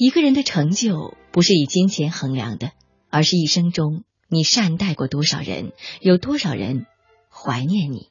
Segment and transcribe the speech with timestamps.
[0.00, 2.70] 一个人的成就不是以金钱衡量的，
[3.10, 6.86] 而是一生中你善待过多少人，有多少人
[7.28, 8.08] 怀念你。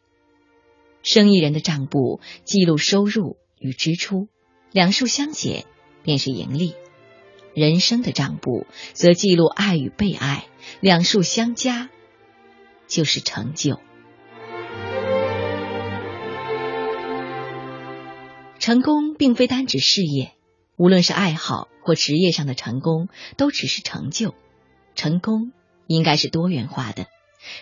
[1.01, 4.27] 生意人的账簿记录收入与支出，
[4.73, 5.63] 两数相减
[6.03, 6.73] 便是盈利；
[7.53, 10.45] 人生的账簿则记录爱与被爱，
[10.81, 11.89] 两数相加
[12.89, 13.79] 就是成就。
[18.59, 20.33] 成功并非单指事业，
[20.77, 24.35] 无论是爱好或职业上的成功，都只是成就。
[24.93, 25.51] 成功
[25.87, 27.07] 应该是多元化的，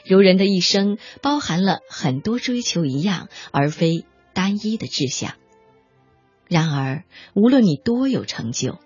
[0.06, 5.34] 如人的一生包含了很多追求一样而非单一的志向。
[6.48, 8.80] 然而，无论你多有成就，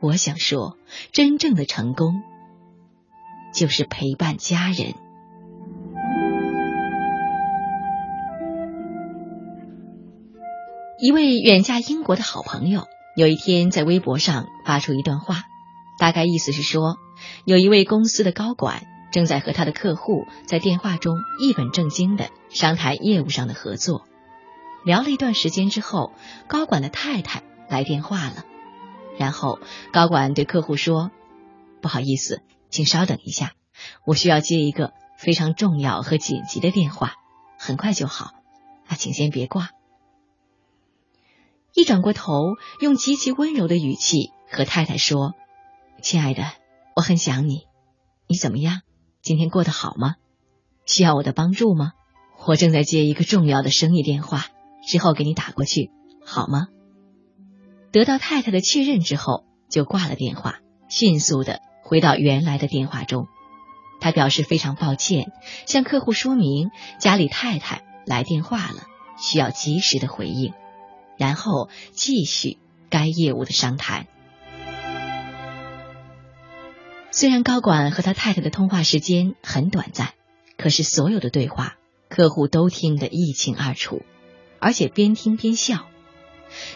[0.00, 0.76] 我想说，
[1.12, 2.22] 真正的成功
[3.54, 4.94] 就是陪伴家人。
[10.98, 15.44] 一位远嫁英国的好朋友，有一天在微博上发出一段话，
[15.98, 16.96] 大概意思是说，
[17.44, 24.06] 有一位公司的高管正在和他的客户在电话中一本正经的商谈业务上的合作。
[24.84, 26.12] 聊了一段时间之后，
[26.46, 28.44] 高管的太太来电话了，
[29.18, 29.58] 然后
[29.92, 31.10] 高管对客户说
[31.82, 33.52] ：“不好意思，请稍等一下，
[34.06, 37.14] 我需要接一个非常重要和紧急的电话，
[37.58, 38.34] 很快就好，
[38.86, 39.70] 啊，请先别挂。”
[41.74, 45.34] 一转过头，用极其温柔的语气和太太说
[46.02, 46.44] ：“亲爱的，
[46.96, 47.62] 我很想你，
[48.26, 48.80] 你怎么样？
[49.22, 50.16] 今天过得好吗？
[50.86, 51.92] 需要我的帮助吗？
[52.46, 54.46] 我正在接一个重要的生意电话，
[54.86, 55.90] 之后给你打过去，
[56.24, 56.68] 好吗？”
[57.92, 63.26] 得到太太的确认之后，就挂了电话，迅速的回到原来的电话中。
[64.00, 65.32] 他表示非常抱歉，
[65.66, 68.84] 向客户说明家里太太来电话了，
[69.18, 70.54] 需要及时的回应。
[71.20, 72.56] 然后继续
[72.88, 74.06] 该业务的商谈。
[77.10, 80.14] 虽然高管和他太太的通话时间很短暂，
[80.56, 81.74] 可是所有的对话
[82.08, 84.00] 客户都听得一清二楚，
[84.60, 85.88] 而且边听边笑。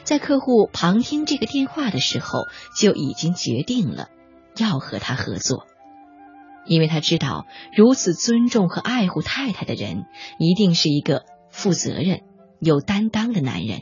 [0.02, 2.40] 在客户旁听这个电话的时候，
[2.76, 4.10] 就已经决定了
[4.58, 5.66] 要和他合作，
[6.66, 10.04] 因为他知道如此尊重和爱护太太的人，
[10.38, 12.20] 一定是一个负责任、
[12.60, 13.80] 有担当的男人。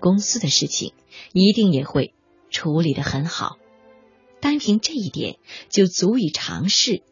[0.00, 0.92] 公司的事情
[1.32, 2.14] 一定也会
[2.50, 3.58] 处理的很好，
[4.40, 5.36] 单凭这一点
[5.68, 7.02] 就足以尝试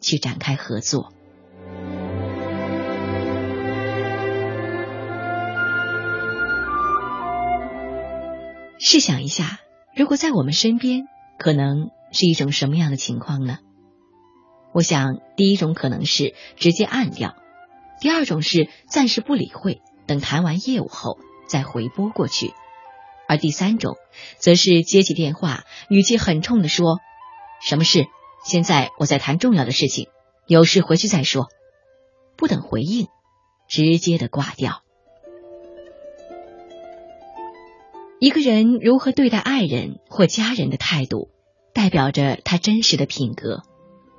[0.00, 1.12] 去展开合作。
[8.78, 9.60] 试想一下，
[9.96, 13.58] 如果在我们身边，可能是一种什么样的情况呢？
[14.72, 17.34] 我想，第一种可能是直接按掉，
[18.00, 21.18] 第二种是暂时不理会，等谈完业务后。
[21.46, 22.52] 再回拨过去，
[23.28, 23.96] 而第三种，
[24.38, 27.00] 则是接起电话，语气很冲的说
[27.64, 28.06] ：“什么事？
[28.44, 30.08] 现在我在谈重要的事情，
[30.46, 31.48] 有事回去再说。”
[32.36, 33.08] 不等回应，
[33.66, 34.82] 直接的挂掉。
[38.20, 41.30] 一个人如何对待爱人或家人的态度，
[41.72, 43.62] 代表着他真实的品格，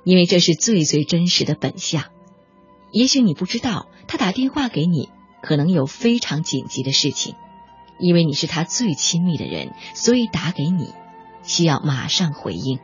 [0.04, 2.04] 因为这是最最真实的本相。
[2.90, 5.10] 也许你不知道，他打电话给你。
[5.40, 7.34] 可能有非常紧急的事情，
[7.98, 10.94] 因为你是他最亲密的人，所以打给你，
[11.42, 12.78] 需要马上回应。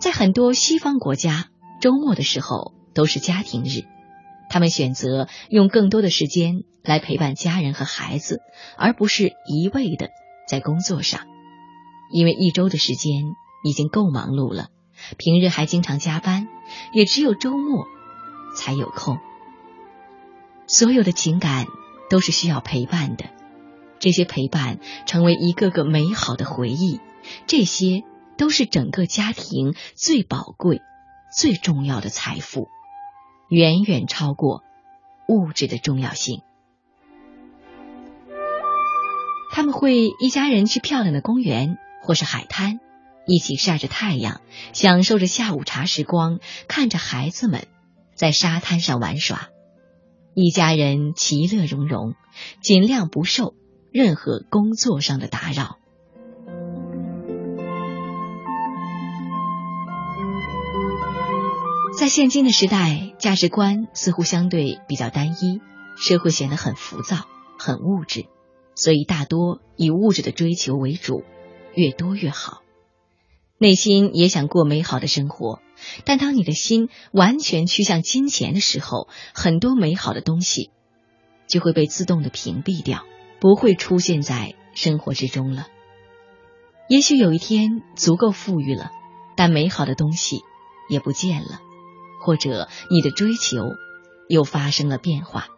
[0.00, 1.48] 在很多西方国家，
[1.80, 3.84] 周末的时候都是家庭日，
[4.48, 8.40] 他们选择用更多的时间来陪伴家人和孩子，
[8.76, 10.08] 而不是一味的
[10.48, 11.26] 在工作上，
[12.10, 13.22] 因为一周的时间
[13.64, 14.68] 已经够忙碌了。
[15.18, 16.48] 平日还经常加班，
[16.92, 17.86] 也只有周末
[18.56, 19.18] 才有空。
[20.66, 21.66] 所有的情感
[22.10, 23.24] 都是需要陪伴的，
[23.98, 27.00] 这些陪伴成为一个个美好的回忆，
[27.46, 28.04] 这些
[28.36, 30.82] 都是整个家庭最宝贵、
[31.34, 32.68] 最重要的财富，
[33.48, 34.62] 远远超过
[35.26, 36.42] 物质的重要性。
[39.50, 42.80] 他们会一家人去漂亮的公园或是海滩。
[43.28, 44.40] 一起晒着太阳，
[44.72, 47.68] 享受着下午茶时光，看着孩子们
[48.14, 49.50] 在沙滩上玩耍，
[50.32, 52.14] 一家人其乐融融，
[52.62, 53.52] 尽量不受
[53.92, 55.76] 任何工作上的打扰。
[61.98, 65.60] 在现今的时代，价值观似乎相对比较单一，
[65.98, 67.26] 社会显得很浮躁、
[67.58, 68.24] 很物质，
[68.74, 71.24] 所以大多以物质的追求为主，
[71.74, 72.62] 越多越好。
[73.58, 75.60] 内心也想过美好的生活，
[76.04, 80.70] 但当你的心完全趋向金钱的时候，很多美好的东西
[81.48, 83.04] 就会被自动的屏蔽掉，
[83.40, 85.66] 不会出现在生活之中了。
[86.88, 88.92] 也许有一天足够富裕了，
[89.36, 90.40] 但美好的东西
[90.88, 91.60] 也不见了，
[92.24, 93.56] 或者你的追求
[94.28, 95.48] 又发生了变化。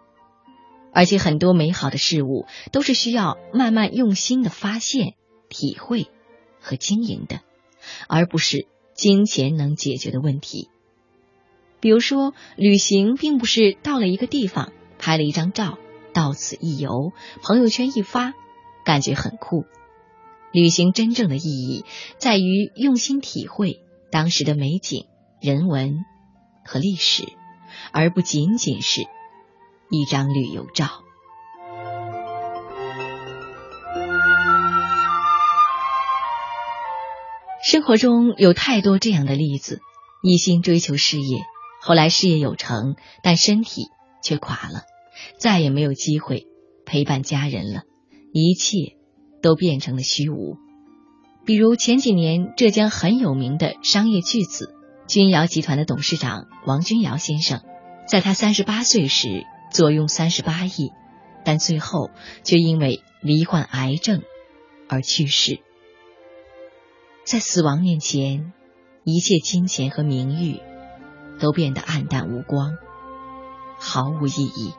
[0.93, 5.15] 而且很多美好的事物都是需要慢慢用心的发现、
[5.49, 6.09] 体会
[6.61, 7.43] 和经营的，
[8.09, 10.69] 而不是金钱能解决的问题。
[11.81, 15.79] 比如说，旅行并不是到了一个地方拍了一张照，
[16.13, 17.13] 到此一游，
[17.43, 18.35] 朋友圈一发，
[18.85, 19.65] 感觉很酷。
[20.53, 21.85] 旅行真正的意义
[22.19, 25.07] 在于用心体会当时的美景、
[25.41, 26.05] 人文
[26.65, 27.25] 和历史，
[27.93, 29.03] 而不仅仅是
[29.91, 31.05] 一张旅游照。
[37.81, 39.81] 生活中有太多这样的例子：
[40.23, 41.41] 一心追求事业。
[41.81, 43.85] 后来事业有成，但身体
[44.23, 44.83] 却垮了，
[45.39, 46.47] 再也没有机会
[46.85, 47.85] 陪伴家人了，
[48.35, 48.99] 一切
[49.41, 50.59] 都变成了虚无。
[51.47, 54.75] 比如前几年浙江很有名的商业巨子
[55.07, 57.63] 君瑶集团的董事长王君瑶先生，
[58.07, 60.91] 在他三十八岁时坐拥三十八亿，
[61.47, 62.11] 但最后
[62.45, 64.21] 却因为罹患癌症
[64.87, 65.61] 而去世。
[67.25, 68.53] 在死亡面前，
[69.05, 70.61] 一切金钱和名誉。
[71.41, 72.77] 都变得暗淡无光，
[73.79, 74.75] 毫无意义。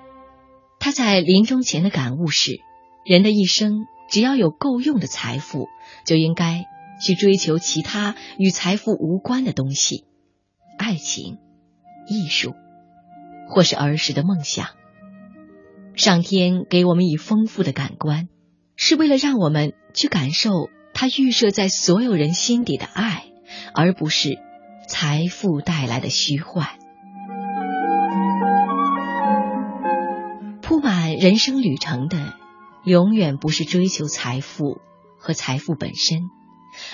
[0.80, 2.60] 他在临终前的感悟是：
[3.04, 5.66] 人的一生，只要有够用的财富，
[6.06, 6.68] 就应该
[7.02, 10.06] 去追求其他与财富无关的东西，
[10.78, 11.40] 爱情、
[12.08, 12.54] 艺术，
[13.50, 14.68] 或是儿时的梦想。
[15.96, 18.30] 上天给我们以丰富的感官，
[18.76, 20.70] 是为了让我们去感受
[21.02, 23.24] 他预设在所有人心底的爱，
[23.74, 24.38] 而不是。
[24.88, 26.68] 财富带来的虚幻，
[30.62, 32.36] 铺满人生旅程的，
[32.84, 34.80] 永远不是追求财富
[35.18, 36.20] 和财富本身，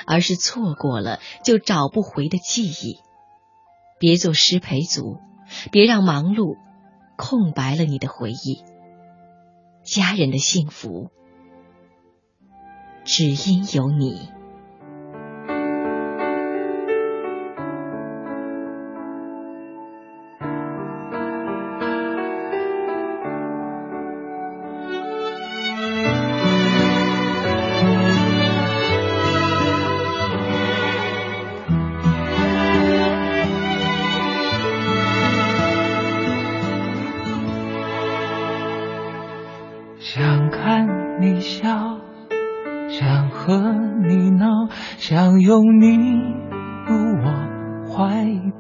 [0.06, 3.02] 而是错过了就找不回的记忆。
[4.00, 5.18] 别做失陪族，
[5.70, 6.56] 别让忙碌
[7.18, 8.64] 空白了你的回忆。
[9.84, 11.10] 家人的幸福，
[13.08, 14.37] 只因有你。
[47.98, 48.06] 怀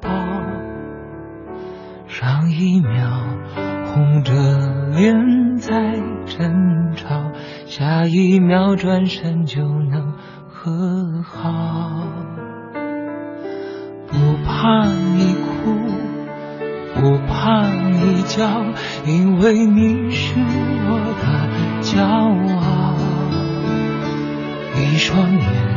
[0.02, 0.10] 抱
[2.08, 3.08] 上一秒
[3.86, 4.34] 红着
[4.96, 5.94] 脸在
[6.26, 7.32] 争吵
[7.68, 10.14] 下一秒转身就能
[10.50, 12.08] 和好。
[14.08, 15.76] 不怕你哭
[16.96, 18.66] 不怕你叫
[19.06, 22.96] 因为你是我的骄傲。
[24.82, 25.77] 一双眼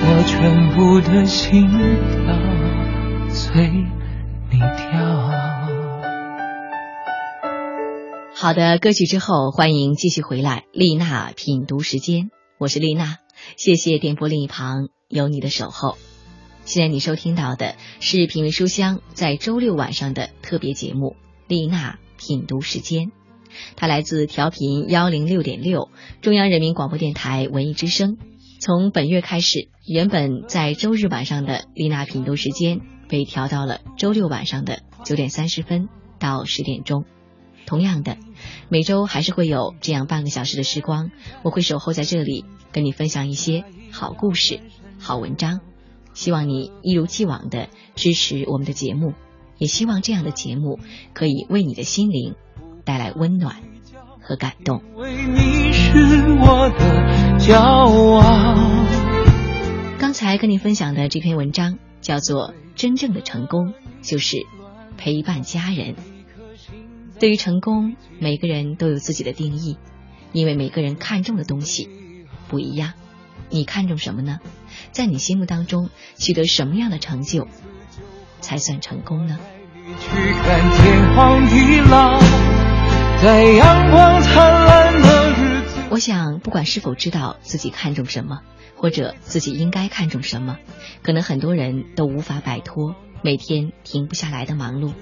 [0.00, 3.68] 我全部的心跳随
[4.50, 5.28] 你跳。
[8.34, 10.64] 好的歌曲之后，欢迎继续回来。
[10.72, 13.16] 丽娜品读时间，我是丽娜，
[13.56, 15.98] 谢谢电波另一旁有你的守候。
[16.64, 21.16] 现在你收听到的是品味书香在周六晚上的特别节目
[21.48, 23.06] 《丽娜品读时间》，
[23.74, 25.90] 它来自调频幺零六点六
[26.22, 28.16] 中央人民广播电台文艺之声。
[28.60, 35.88] 从本月开始，原本在周日晚上的丽娜品读时间被调到了周六晚上的九点三十分
[36.18, 37.04] 到十点钟。
[37.66, 38.16] 同样的，
[38.68, 41.12] 每周还是会有这样半个小时的时光，
[41.44, 44.58] 我会守候在这里，跟你分享一些好故事、
[44.98, 45.60] 好文章。
[46.12, 49.14] 希望你一如既往的支持我们的节目，
[49.58, 50.80] 也希望这样的节目
[51.14, 52.34] 可以为你的心灵
[52.84, 53.62] 带来温暖
[54.20, 54.82] 和感动。
[59.98, 64.36] 刚才跟你分享的这篇文章叫做《真正的成功就是
[64.98, 65.94] 陪伴家人》。
[67.18, 69.78] 对于成功，每个人都有自己的定义，
[70.32, 71.88] 因为每个人看重的东西
[72.48, 72.92] 不一样。
[73.48, 74.40] 你看重什么呢？
[74.92, 75.88] 在你心目当中，
[76.18, 77.48] 取得什么样的成就
[78.42, 79.38] 才算成功呢？
[79.98, 80.10] 去
[80.44, 82.20] 看天荒地老，
[83.22, 84.87] 在阳光灿烂
[85.98, 88.42] 我想，不管是否知道自己看重什么，
[88.76, 90.56] 或者自己应该看重什么，
[91.02, 94.92] 可能很多人都无法摆脱每天停不下来的忙碌。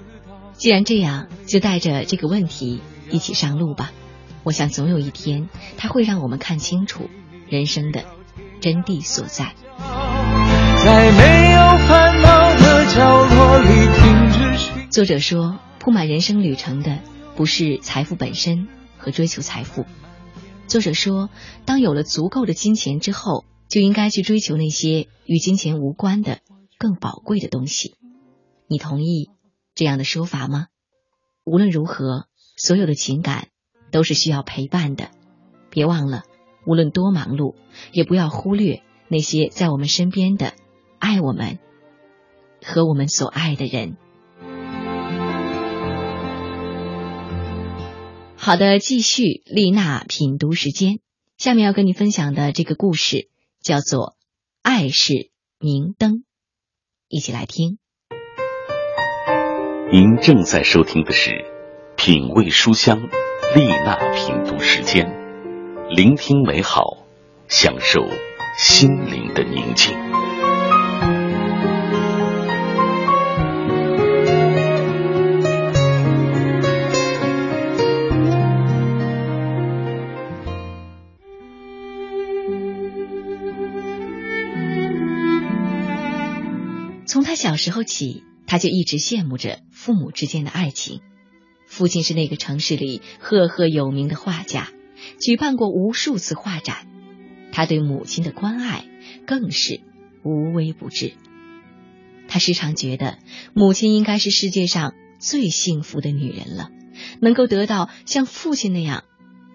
[0.55, 3.93] 既然这样，就带着这个问题一起上路吧。
[4.43, 7.11] 我想总有一天，它会让我们看清楚
[7.47, 8.05] 人生的
[8.62, 9.53] 真谛所在。
[10.83, 14.88] 在没有烦恼的角落里停止。
[14.91, 17.00] 作者说，铺满人生旅程的
[17.37, 19.85] 不是财富本身和追求财富。
[20.68, 21.30] 作者说，
[21.64, 26.40] 当有了足够的金钱之后，就应该去追求那些与金钱无关的
[26.76, 27.94] 更宝贵的东西。
[28.66, 29.30] 你同意？
[29.75, 30.66] 这样的说法吗？
[31.44, 33.49] 无论如何，所有的情感
[33.92, 35.11] 都是需要陪伴的。
[35.70, 36.25] 别忘了，
[36.66, 37.54] 无论多忙碌，
[37.92, 40.54] 也不要忽略那些在我们身边的
[40.99, 41.61] 爱我们
[42.64, 43.96] 和我们所爱的人。
[48.47, 51.00] 好的，继续丽娜品读时间。
[51.37, 53.29] 下面要跟你分享的这个故事
[53.61, 54.11] 叫做
[54.62, 56.12] 《爱是明灯》，
[57.09, 57.79] 一起来听。
[59.91, 61.31] 您正在收听的是
[61.97, 63.09] 《品味书香》
[63.57, 65.11] 丽娜品读时间，
[65.91, 66.99] 聆听美好，
[67.49, 68.00] 享受
[68.57, 69.93] 心灵的宁静。
[87.37, 88.25] 小时候起。
[88.49, 91.00] 他就一直羡慕着父母之间的爱情。
[91.66, 94.69] 父亲是那个城市里赫赫有名的画家，
[95.19, 96.87] 举办过无数次画展。
[97.50, 98.85] 他对母亲的关爱
[99.26, 99.81] 更是
[100.23, 101.14] 无微不至。
[102.28, 103.19] 他时常觉得
[103.52, 106.71] 母亲应该是世界上最幸福的女人了，
[107.21, 109.02] 能够得到像父亲那样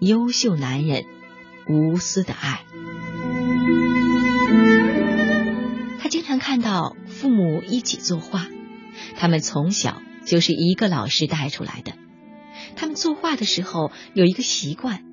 [0.02, 1.06] 优秀男人
[1.66, 2.60] 无私的爱。
[6.72, 8.48] 到父母一起作画。
[9.16, 11.92] 他们从小就是一个老师带出来的。
[12.76, 15.04] 他们作画的时候有一个习惯，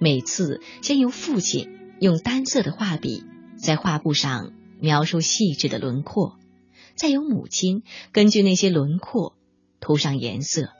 [0.00, 1.68] 每次先由父亲
[2.00, 3.22] 用单色的画笔
[3.56, 6.36] 在画布上描述细致的轮廓，
[6.96, 9.36] 再由母亲根据那些轮廓
[9.78, 10.70] 涂上颜色，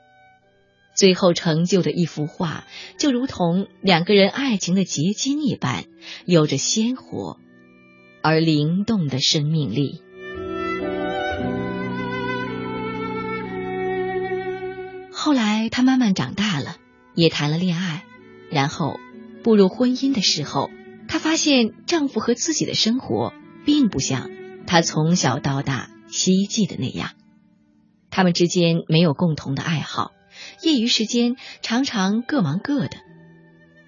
[0.97, 2.65] 最后成就的一幅画
[2.99, 5.85] 就如同两个人爱情的结晶一般，
[6.27, 7.39] 有着鲜活
[8.21, 10.03] 而灵动的生命力。
[15.21, 16.77] 后来，她慢慢长大了，
[17.13, 18.05] 也谈了恋爱，
[18.53, 19.01] 然后
[19.43, 20.71] 步入婚姻的时候，
[21.09, 23.33] 她发现丈夫和自己的生活
[23.65, 24.31] 并不像
[24.65, 27.11] 她从小到大希冀的那样。
[28.11, 30.13] 他们之间没有共同的爱好，
[30.63, 32.97] 业余时间常常各忙各的。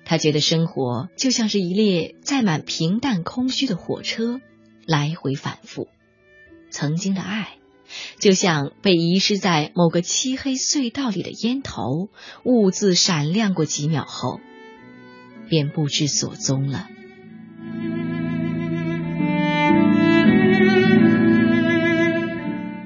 [0.05, 4.41] 她觉得生活就像是一列载满平淡空虚的火车，
[4.85, 5.87] 来回反复。
[6.71, 7.60] 曾经的爱。
[8.19, 12.09] 就像被遗失在某个漆黑隧道里的烟头，
[12.45, 14.41] 兀自闪亮过几秒后，
[15.49, 16.89] 便不知所踪了。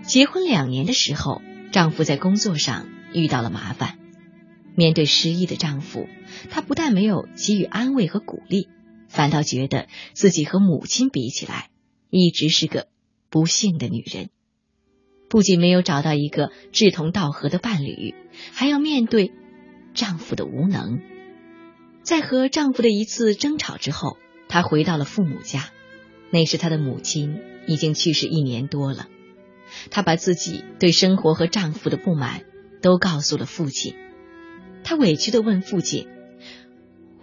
[0.07, 1.41] 结婚两年的时候，
[1.73, 3.99] 丈夫在工作上遇到了麻烦。
[4.77, 6.09] 面对失意的丈夫，
[6.51, 8.69] 她不但没有给予安慰和鼓励，
[9.09, 11.71] 反倒觉得自己和母亲比起来，
[12.11, 12.89] 一直是个
[13.31, 14.31] 不幸的女人。
[15.35, 18.15] 不仅没有找到一个志同道合的伴侣，
[18.53, 19.33] 还要面对
[19.93, 21.01] 丈夫的无能。
[22.05, 25.71] 在和丈夫的一次争吵之后，她回到了父母家。
[26.31, 29.09] 那时她的母亲已经去世一年多了。
[29.91, 32.45] 她把自己对生活和丈夫的不满
[32.81, 33.97] 都告诉了父亲。
[34.85, 36.07] 她委屈的问父亲：“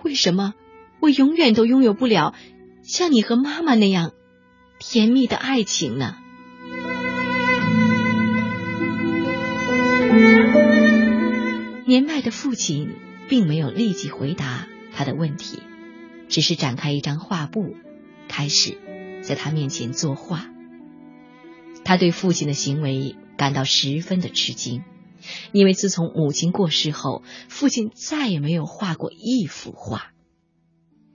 [0.04, 0.54] 为什么
[1.00, 2.36] 我永远都拥有不了
[2.84, 4.12] 像你和妈妈那样
[4.80, 6.18] 甜蜜的爱情呢？”
[11.92, 12.96] 年迈的父亲
[13.28, 15.60] 并没有立即回答他的问题，
[16.30, 17.76] 只是展开一张画布，
[18.30, 18.78] 开始
[19.22, 20.50] 在他面前作画。
[21.84, 24.86] 他对父亲的行为感到十分的吃惊，
[25.52, 30.14] 因为自从母亲过世后，父亲再也没有画过一幅画。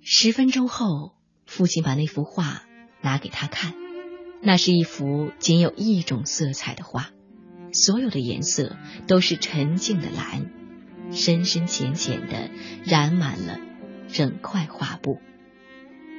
[0.02, 1.14] 十分钟后，
[1.46, 2.64] 父亲把那幅画
[3.00, 3.72] 拿给他看，
[4.42, 7.12] 那是一幅仅有一种色彩的画，
[7.72, 10.52] 所有的颜色都是沉静的蓝，
[11.12, 12.50] 深深浅浅的
[12.84, 13.58] 染满了
[14.08, 15.20] 整块画布。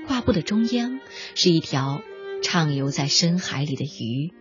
[0.08, 1.00] 画布的中央
[1.36, 2.02] 是一条
[2.42, 4.34] 畅游在深海里的鱼。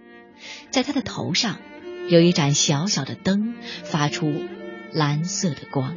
[0.70, 1.60] 在他的头上
[2.08, 4.44] 有一盏小小的灯，发出
[4.92, 5.96] 蓝色的光。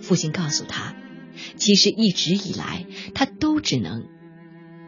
[0.00, 0.94] 父亲告诉他，
[1.56, 4.06] 其实一直以来他都只能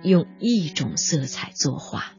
[0.02, 2.14] 用一种色彩作画。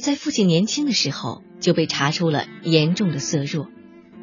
[0.00, 3.68] 在父亲年轻的时候就被查出了严重的色弱。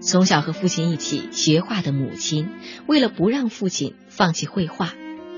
[0.02, 2.50] 从小和父亲一起学画的母亲，
[2.88, 4.94] 为了不让父亲放弃绘画，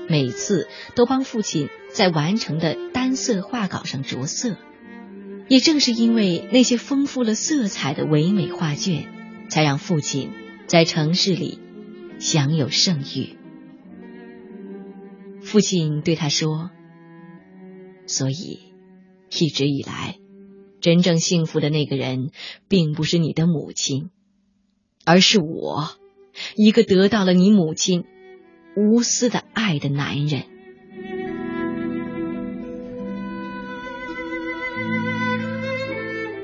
[0.08, 4.56] 每次都帮父亲在完成的单色画稿上着色。
[5.48, 9.08] 也正是因为那些丰富了色彩的唯美画卷，
[9.48, 10.30] 才让父亲
[10.66, 11.58] 在城市里
[12.20, 13.36] 享有盛誉。
[15.42, 16.70] 父亲对他说
[18.06, 18.60] ：“所以，
[19.36, 20.16] 一直以来，
[20.82, 22.32] 真正幸福的那个人，
[22.68, 24.10] 并不是你的母亲。”
[25.04, 25.96] 而是我，
[26.54, 28.04] 一个得到了你母亲
[28.76, 30.44] 无私的爱的男人。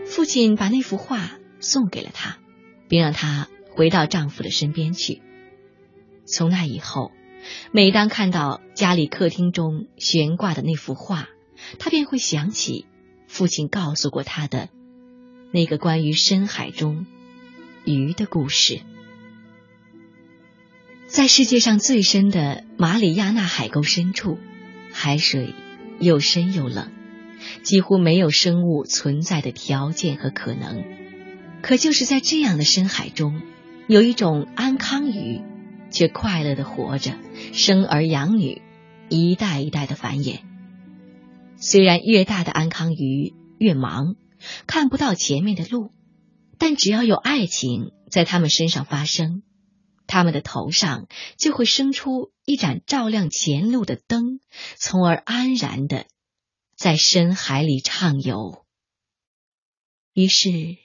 [0.06, 2.38] 父亲把那幅画送给了他，
[2.88, 5.22] 并让他回到丈夫的身边去。
[6.26, 7.12] 从那以后，
[7.70, 11.28] 每当看到家里客厅中悬挂的那幅画，
[11.78, 12.86] 他便会想起
[13.28, 14.68] 父亲告诉过他的
[15.52, 17.06] 那个关于深海中。
[17.84, 18.80] 鱼的故事，
[21.06, 24.36] 在世界上最深的马里亚纳海沟深处，
[24.92, 25.54] 海水
[25.98, 26.90] 又深又冷，
[27.62, 30.84] 几乎没有生物存在的条件和可能。
[31.62, 33.40] 可就是在这样的深海中，
[33.86, 35.40] 有一种安康鱼，
[35.90, 37.12] 却快乐的活着，
[37.54, 38.60] 生儿养女，
[39.08, 40.40] 一代一代的繁衍。
[41.60, 44.16] 虽然越大的安康鱼越忙，
[44.66, 45.92] 看不到前面的路。
[46.60, 49.44] 但只要有爱情在他们身上发生，
[50.08, 54.40] 他们的头上就会生出一盏照亮前路的灯，
[54.76, 56.06] 从而安然的
[56.76, 58.64] 在深海里畅游。
[60.12, 60.78] 于是，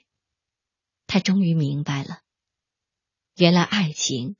[1.08, 2.20] 他终于明白了，
[3.36, 4.36] 原来爱情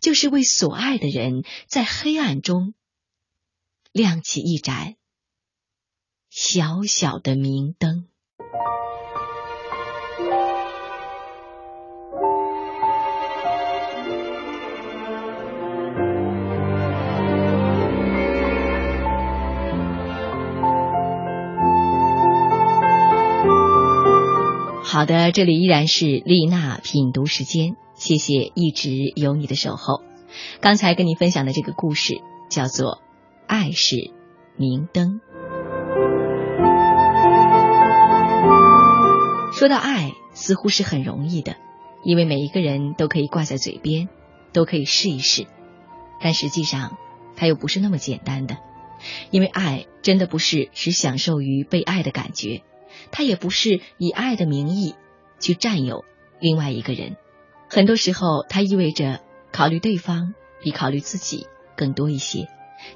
[0.00, 2.74] 就是为所爱的人在黑暗中
[3.90, 4.94] 亮起一盏
[6.38, 8.04] 小小的明灯。
[24.84, 30.02] 好的，这里依然是丽娜品读时间，谢谢一直有你的守候。
[30.60, 32.20] 刚才跟你分享的这个故事
[32.50, 32.96] 叫做
[33.46, 34.10] 《爱是
[34.58, 35.22] 明灯》。
[39.56, 41.56] 说到爱，似乎是很容易的，
[42.04, 44.10] 因为每一个人都可以挂在嘴边，
[44.52, 45.46] 都可以试一试。
[46.20, 46.98] 但实际上，
[47.36, 48.58] 它又不是那么简单的，
[49.30, 52.64] 因为爱真的不是只享受于被爱的感觉。
[53.10, 54.94] 他也不是以爱的名义
[55.40, 56.04] 去占有
[56.38, 57.16] 另外一个人，
[57.70, 61.46] 很多时候，它意味着考虑对方比考虑自己
[61.78, 62.46] 更多一些，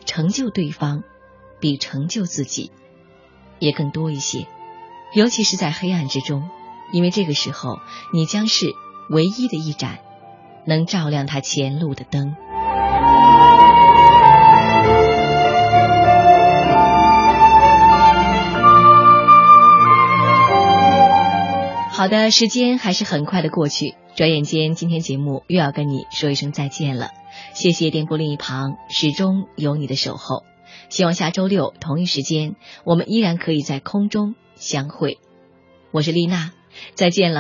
[0.04, 1.04] 成就对方
[1.58, 2.70] 比成就自己
[3.58, 4.46] 也更多一些。
[5.12, 6.48] 尤其是在黑暗之中，
[6.92, 7.80] 因为这个时候，
[8.12, 8.76] 你将是
[9.08, 9.98] 唯一的一盏
[10.64, 12.36] 能照亮他前路的灯。
[21.90, 27.10] 好的，时间还是很快的过去，转眼间今天节目又要跟你说一声再见了。
[27.52, 30.44] 谢谢电波另一旁始终有你的守候，
[30.88, 35.18] 希望下周六同一时间我们依然可以在空中相会。
[35.90, 36.52] 我是丽娜，
[36.94, 37.38] 再见了。